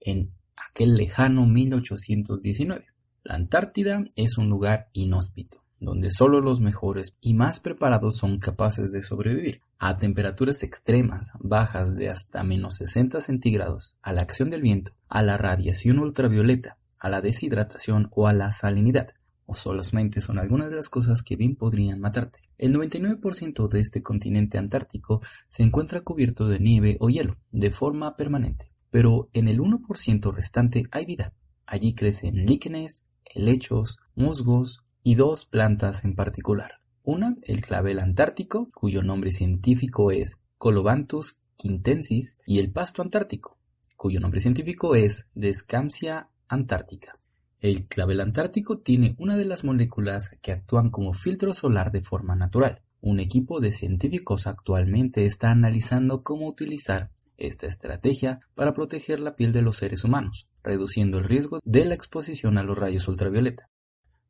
en 0.00 0.32
aquel 0.56 0.94
lejano 0.94 1.46
1819. 1.46 2.86
La 3.24 3.34
Antártida 3.34 4.04
es 4.16 4.38
un 4.38 4.48
lugar 4.48 4.88
inhóspito 4.92 5.62
donde 5.82 6.10
solo 6.10 6.40
los 6.40 6.60
mejores 6.60 7.18
y 7.20 7.34
más 7.34 7.60
preparados 7.60 8.16
son 8.16 8.38
capaces 8.38 8.92
de 8.92 9.02
sobrevivir 9.02 9.60
a 9.84 9.96
temperaturas 9.96 10.62
extremas, 10.62 11.32
bajas 11.40 11.96
de 11.96 12.08
hasta 12.08 12.44
menos 12.44 12.76
60 12.76 13.20
centígrados, 13.20 13.98
a 14.00 14.12
la 14.12 14.22
acción 14.22 14.48
del 14.48 14.62
viento, 14.62 14.92
a 15.08 15.22
la 15.22 15.36
radiación 15.36 15.98
ultravioleta, 15.98 16.78
a 17.00 17.10
la 17.10 17.20
deshidratación 17.20 18.08
o 18.12 18.28
a 18.28 18.32
la 18.32 18.52
salinidad, 18.52 19.08
o 19.44 19.56
solamente 19.56 20.20
son 20.20 20.38
algunas 20.38 20.70
de 20.70 20.76
las 20.76 20.88
cosas 20.88 21.24
que 21.24 21.34
bien 21.34 21.56
podrían 21.56 21.98
matarte. 21.98 22.42
El 22.58 22.76
99% 22.76 23.68
de 23.68 23.80
este 23.80 24.04
continente 24.04 24.56
antártico 24.56 25.20
se 25.48 25.64
encuentra 25.64 26.02
cubierto 26.02 26.46
de 26.46 26.60
nieve 26.60 26.96
o 27.00 27.10
hielo, 27.10 27.38
de 27.50 27.72
forma 27.72 28.14
permanente, 28.16 28.70
pero 28.88 29.30
en 29.32 29.48
el 29.48 29.58
1% 29.58 30.32
restante 30.32 30.84
hay 30.92 31.06
vida. 31.06 31.32
Allí 31.66 31.92
crecen 31.96 32.46
líquenes, 32.46 33.08
helechos, 33.24 33.98
musgos, 34.14 34.84
y 35.02 35.16
dos 35.16 35.44
plantas 35.44 36.04
en 36.04 36.14
particular. 36.14 36.81
Una, 37.04 37.36
el 37.42 37.60
clavel 37.60 37.98
antártico, 37.98 38.70
cuyo 38.72 39.02
nombre 39.02 39.32
científico 39.32 40.12
es 40.12 40.40
Colobanthus 40.56 41.36
quintensis, 41.56 42.38
y 42.46 42.60
el 42.60 42.70
pasto 42.70 43.02
antártico, 43.02 43.58
cuyo 43.96 44.20
nombre 44.20 44.40
científico 44.40 44.94
es 44.94 45.26
Descampsia 45.34 46.28
antártica. 46.48 47.18
El 47.60 47.86
clavel 47.86 48.20
antártico 48.20 48.78
tiene 48.78 49.16
una 49.18 49.36
de 49.36 49.44
las 49.44 49.64
moléculas 49.64 50.36
que 50.42 50.52
actúan 50.52 50.90
como 50.90 51.12
filtro 51.12 51.54
solar 51.54 51.90
de 51.90 52.02
forma 52.02 52.36
natural. 52.36 52.82
Un 53.00 53.18
equipo 53.18 53.60
de 53.60 53.72
científicos 53.72 54.46
actualmente 54.46 55.24
está 55.24 55.50
analizando 55.50 56.22
cómo 56.22 56.46
utilizar 56.46 57.10
esta 57.36 57.66
estrategia 57.66 58.38
para 58.54 58.72
proteger 58.72 59.18
la 59.18 59.34
piel 59.34 59.52
de 59.52 59.62
los 59.62 59.76
seres 59.78 60.04
humanos, 60.04 60.48
reduciendo 60.62 61.18
el 61.18 61.24
riesgo 61.24 61.58
de 61.64 61.84
la 61.84 61.94
exposición 61.94 62.58
a 62.58 62.62
los 62.62 62.78
rayos 62.78 63.08
ultravioleta. 63.08 63.71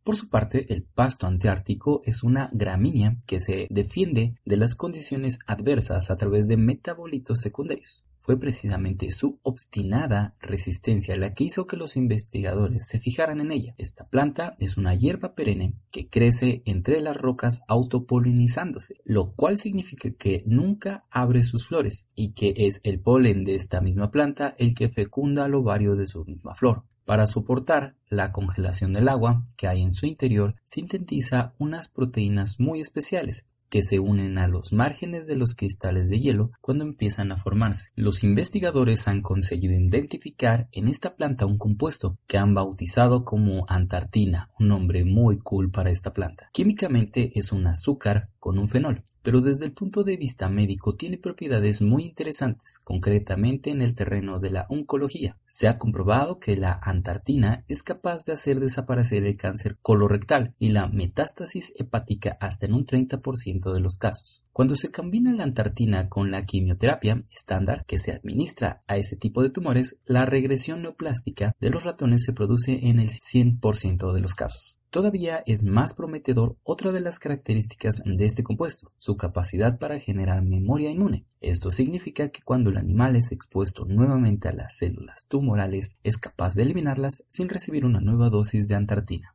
Por 0.05 0.17
su 0.17 0.29
parte, 0.29 0.73
el 0.73 0.83
pasto 0.83 1.29
antártico 1.29 2.03
es 2.05 2.25
una 2.25 2.51
gramínea 2.53 3.19
que 3.27 3.39
se 3.39 3.69
defiende 3.71 4.35
de 4.45 4.57
las 4.57 4.75
condiciones 4.75 5.39
adversas 5.47 6.11
a 6.11 6.17
través 6.17 6.49
de 6.49 6.57
metabolitos 6.57 7.41
secundarios. 7.41 8.05
Fue 8.19 8.39
precisamente 8.39 9.11
su 9.13 9.39
obstinada 9.43 10.37
resistencia 10.41 11.17
la 11.17 11.35
que 11.35 11.45
hizo 11.45 11.67
que 11.67 11.77
los 11.77 11.97
investigadores 11.97 12.87
se 12.87 12.99
fijaran 12.99 13.41
en 13.41 13.53
ella. 13.53 13.75
Esta 13.79 14.09
planta 14.09 14.55
es 14.59 14.77
una 14.77 14.95
hierba 14.95 15.35
perenne 15.35 15.75
que 15.91 16.09
crece 16.09 16.63
entre 16.65 17.01
las 17.01 17.17
rocas 17.17 17.63
autopolinizándose, 17.69 18.97
lo 19.05 19.33
cual 19.35 19.59
significa 19.59 20.11
que 20.11 20.43
nunca 20.47 21.05
abre 21.11 21.45
sus 21.45 21.67
flores 21.67 22.11
y 22.15 22.33
que 22.33 22.55
es 22.57 22.81
el 22.83 23.01
polen 23.01 23.45
de 23.45 23.55
esta 23.55 23.81
misma 23.81 24.11
planta 24.11 24.55
el 24.59 24.75
que 24.75 24.89
fecunda 24.89 25.45
al 25.45 25.55
ovario 25.55 25.95
de 25.95 26.07
su 26.07 26.25
misma 26.25 26.55
flor. 26.55 26.85
Para 27.05 27.27
soportar 27.27 27.97
la 28.09 28.33
congelación 28.33 28.93
del 28.93 29.09
agua 29.09 29.45
que 29.57 29.69
hay 29.69 29.83
en 29.83 29.93
su 29.93 30.07
interior, 30.07 30.55
sintetiza 30.65 31.55
unas 31.59 31.89
proteínas 31.89 32.61
muy 32.61 32.81
especiales 32.81 33.47
que 33.73 33.81
se 33.81 33.99
unen 33.99 34.37
a 34.37 34.49
los 34.49 34.75
márgenes 34.75 35.27
de 35.27 35.35
los 35.35 35.55
cristales 35.55 36.11
de 36.11 36.21
hielo 36.21 36.51
cuando 36.61 36.85
empiezan 36.85 37.33
a 37.33 37.39
formarse. 37.39 37.89
Los 37.95 38.23
investigadores 38.23 39.09
han 39.09 39.23
conseguido 39.23 39.73
identificar 39.73 40.69
en 40.73 40.89
esta 40.89 41.17
planta 41.17 41.47
un 41.47 41.57
compuesto 41.57 42.19
que 42.27 42.37
han 42.37 42.53
bautizado 42.53 43.25
como 43.25 43.65
antartina, 43.69 44.51
un 44.61 44.69
nombre 44.69 45.07
muy 45.07 45.39
cool 45.39 45.71
para 45.71 45.89
esta 45.89 46.13
planta. 46.13 46.51
Químicamente 46.53 47.33
es 47.35 47.51
un 47.51 47.67
azúcar 47.67 48.29
con 48.39 48.59
un 48.59 48.69
fenol, 48.69 49.05
pero 49.23 49.41
desde 49.41 49.67
el 49.67 49.73
punto 49.73 50.05
de 50.05 50.17
vista 50.17 50.49
médico 50.49 50.95
tiene 50.95 51.19
propiedades 51.19 51.83
muy 51.83 52.05
interesantes, 52.05 52.79
concretamente 52.83 53.71
en 53.71 53.83
el 53.83 53.95
terreno 53.95 54.41
de 54.41 54.51
la 54.51 54.67
oncología. 54.69 55.39
Se 55.47 55.69
ha 55.69 55.79
comprobado 55.79 56.39
que 56.39 56.57
la 56.57 56.79
antartina 56.83 57.65
es 57.69 57.83
capaz 57.83 58.25
de 58.25 58.33
hacer 58.33 58.61
desaparecer 58.61 59.25
el 59.25 59.37
cáncer 59.37 59.79
colorectal 59.81 60.55
y 60.59 60.71
la 60.71 60.89
metástasis 60.89 61.73
hepática 61.77 62.37
hasta 62.41 62.67
en 62.67 62.75
un 62.75 62.87
30% 62.87 63.73
de 63.73 63.81
los 63.81 63.97
casos. 63.99 64.45
Cuando 64.53 64.77
se 64.77 64.91
combina 64.91 65.33
la 65.33 65.45
antartina 65.45 66.09
con 66.09 66.31
la 66.31 66.43
quimioterapia 66.43 67.25
estándar 67.35 67.85
que 67.87 67.99
se 67.99 68.13
administra 68.13 68.81
a 68.87 68.97
ese 68.97 69.17
tipo 69.17 69.43
de 69.43 69.51
tumores, 69.51 69.99
la 70.05 70.27
regresión 70.27 70.83
neoplástica 70.83 71.57
de 71.61 71.71
los 71.71 71.85
ratones 71.85 72.25
se 72.25 72.33
produce 72.33 72.89
en 72.89 73.01
el 73.01 73.09
100% 73.09 74.13
de 74.13 74.21
los 74.21 74.35
casos. 74.35 74.82
Todavía 74.93 75.43
es 75.47 75.65
más 75.65 75.95
prometedor 75.95 76.59
otra 76.65 76.93
de 76.93 77.01
las 77.01 77.19
características 77.19 78.03
de 78.05 78.27
este 78.27 78.43
compuesto, 78.43 78.93
su 78.99 79.17
capacidad 79.17 79.79
para 79.79 79.99
generar 79.99 80.45
memoria 80.45 80.91
inmune. 80.91 81.25
Esto 81.41 81.71
significa 81.71 82.29
que 82.29 82.43
cuando 82.43 82.69
el 82.69 82.77
animal 82.77 83.17
es 83.17 83.33
expuesto 83.33 83.87
nuevamente 83.87 84.49
a 84.49 84.53
las 84.53 84.77
células 84.77 85.29
tumorales, 85.29 85.99
es 86.03 86.19
capaz 86.19 86.57
de 86.57 86.65
eliminarlas 86.65 87.25
sin 87.31 87.49
recibir 87.49 87.87
una 87.87 88.03
nueva 88.03 88.29
dosis 88.29 88.69
de 88.69 88.75
antartina. 88.75 89.35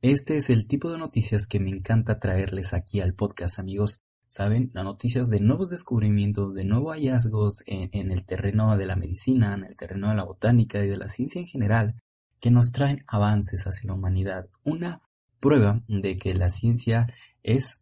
Este 0.00 0.36
es 0.36 0.50
el 0.50 0.66
tipo 0.66 0.90
de 0.90 0.98
noticias 0.98 1.46
que 1.46 1.60
me 1.60 1.70
encanta 1.70 2.18
traerles 2.18 2.74
aquí 2.74 3.00
al 3.00 3.14
podcast, 3.14 3.60
amigos. 3.60 4.02
Saben, 4.26 4.72
las 4.74 4.82
noticias 4.82 5.30
de 5.30 5.38
nuevos 5.38 5.70
descubrimientos, 5.70 6.54
de 6.54 6.64
nuevos 6.64 6.96
hallazgos 6.96 7.62
en, 7.66 8.10
el 8.10 8.24
terreno 8.24 8.76
de 8.76 8.86
la 8.86 8.96
medicina, 8.96 9.54
en 9.54 9.62
el 9.62 9.76
terreno 9.76 10.08
de 10.08 10.16
la 10.16 10.24
botánica 10.24 10.84
y 10.84 10.88
de 10.88 10.96
la 10.96 11.06
ciencia 11.06 11.40
en 11.40 11.46
general, 11.46 12.01
que 12.42 12.50
nos 12.50 12.72
traen 12.72 13.04
avances 13.06 13.68
hacia 13.68 13.86
la 13.86 13.94
humanidad, 13.94 14.48
una 14.64 15.00
prueba 15.38 15.80
de 15.86 16.16
que 16.16 16.34
la 16.34 16.50
ciencia 16.50 17.06
es 17.44 17.80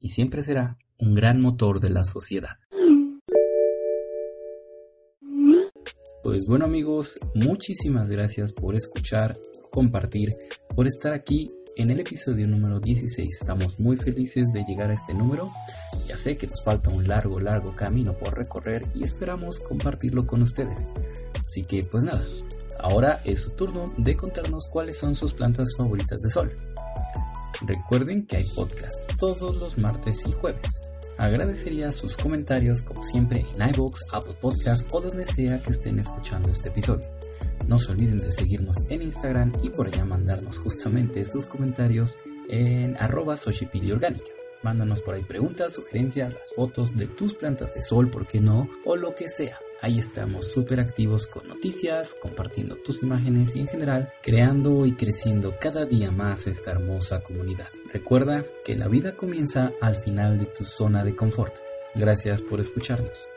y 0.00 0.08
siempre 0.08 0.42
será 0.42 0.78
un 0.98 1.14
gran 1.14 1.42
motor 1.42 1.78
de 1.78 1.90
la 1.90 2.04
sociedad. 2.04 2.56
Pues 6.24 6.46
bueno 6.46 6.64
amigos, 6.64 7.18
muchísimas 7.34 8.10
gracias 8.10 8.52
por 8.52 8.74
escuchar, 8.74 9.36
compartir, 9.70 10.34
por 10.74 10.86
estar 10.86 11.12
aquí 11.12 11.50
en 11.76 11.90
el 11.90 12.00
episodio 12.00 12.48
número 12.48 12.80
16. 12.80 13.28
Estamos 13.40 13.78
muy 13.78 13.98
felices 13.98 14.48
de 14.54 14.64
llegar 14.64 14.90
a 14.90 14.94
este 14.94 15.12
número. 15.12 15.50
Ya 16.08 16.16
sé 16.16 16.38
que 16.38 16.46
nos 16.46 16.64
falta 16.64 16.88
un 16.88 17.06
largo, 17.06 17.40
largo 17.40 17.76
camino 17.76 18.16
por 18.16 18.36
recorrer 18.36 18.86
y 18.94 19.04
esperamos 19.04 19.60
compartirlo 19.60 20.26
con 20.26 20.40
ustedes. 20.40 20.90
Así 21.46 21.62
que 21.62 21.84
pues 21.84 22.04
nada, 22.04 22.24
Ahora 22.78 23.20
es 23.24 23.42
su 23.42 23.50
turno 23.50 23.92
de 23.96 24.16
contarnos 24.16 24.66
cuáles 24.68 24.98
son 24.98 25.14
sus 25.14 25.32
plantas 25.32 25.74
favoritas 25.76 26.22
de 26.22 26.30
sol. 26.30 26.54
Recuerden 27.66 28.26
que 28.26 28.36
hay 28.36 28.44
podcast 28.44 29.00
todos 29.18 29.56
los 29.56 29.78
martes 29.78 30.24
y 30.26 30.32
jueves. 30.32 30.80
Agradecería 31.16 31.90
sus 31.90 32.16
comentarios 32.16 32.82
como 32.82 33.02
siempre 33.02 33.44
en 33.54 33.68
iBox, 33.70 34.04
Apple 34.12 34.34
Podcast 34.40 34.88
o 34.92 35.00
donde 35.00 35.26
sea 35.26 35.60
que 35.60 35.70
estén 35.70 35.98
escuchando 35.98 36.50
este 36.50 36.68
episodio. 36.68 37.08
No 37.66 37.78
se 37.78 37.90
olviden 37.90 38.18
de 38.18 38.30
seguirnos 38.30 38.76
en 38.88 39.02
Instagram 39.02 39.52
y 39.62 39.70
por 39.70 39.88
allá 39.88 40.04
mandarnos 40.04 40.58
justamente 40.58 41.24
sus 41.24 41.46
comentarios 41.46 42.18
en 42.48 42.96
arroba 42.96 43.34
orgánica. 43.92 44.30
Mándanos 44.62 45.02
por 45.02 45.14
ahí 45.14 45.22
preguntas, 45.22 45.74
sugerencias, 45.74 46.34
las 46.34 46.52
fotos 46.54 46.96
de 46.96 47.06
tus 47.06 47.34
plantas 47.34 47.74
de 47.74 47.82
sol, 47.82 48.10
¿por 48.10 48.26
qué 48.26 48.40
no? 48.40 48.68
O 48.84 48.96
lo 48.96 49.14
que 49.14 49.28
sea. 49.28 49.58
Ahí 49.80 49.98
estamos 49.98 50.50
súper 50.50 50.80
activos 50.80 51.28
con 51.28 51.46
noticias, 51.46 52.14
compartiendo 52.14 52.76
tus 52.76 53.02
imágenes 53.02 53.54
y 53.54 53.60
en 53.60 53.68
general 53.68 54.12
creando 54.22 54.86
y 54.86 54.94
creciendo 54.94 55.56
cada 55.60 55.84
día 55.84 56.10
más 56.10 56.46
esta 56.48 56.72
hermosa 56.72 57.22
comunidad. 57.22 57.68
Recuerda 57.92 58.44
que 58.64 58.74
la 58.74 58.88
vida 58.88 59.14
comienza 59.14 59.72
al 59.80 59.96
final 59.96 60.38
de 60.38 60.46
tu 60.46 60.64
zona 60.64 61.04
de 61.04 61.14
confort. 61.14 61.54
Gracias 61.94 62.42
por 62.42 62.58
escucharnos. 62.60 63.28